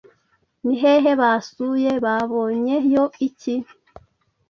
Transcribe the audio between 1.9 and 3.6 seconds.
Babonyeyo iki?